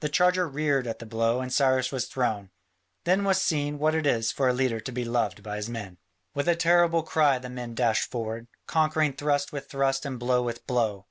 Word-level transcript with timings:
The 0.00 0.08
charger 0.08 0.48
reared 0.48 0.88
at 0.88 0.98
the 0.98 1.06
blow 1.06 1.40
and 1.40 1.52
Cyrus 1.52 1.92
was 1.92 2.06
thrown. 2.06 2.50
Then 3.04 3.22
was 3.22 3.40
seen 3.40 3.78
what 3.78 3.94
it 3.94 4.08
is 4.08 4.32
for 4.32 4.48
a 4.48 4.52
leader 4.52 4.80
to 4.80 4.90
be 4.90 5.04
loved 5.04 5.44
by 5.44 5.54
his 5.54 5.68
men. 5.70 5.98
With 6.34 6.48
a 6.48 6.56
terrible 6.56 7.04
cry 7.04 7.38
the 7.38 7.48
men 7.48 7.76
dashed 7.76 8.10
forward, 8.10 8.48
conquering 8.66 9.12
thrust 9.12 9.52
with 9.52 9.68
thrust 9.70 10.04
and 10.04 10.18
blow 10.18 10.42
with 10.42 10.66
blow. 10.66 11.06